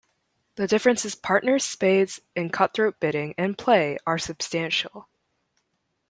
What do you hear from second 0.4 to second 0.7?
The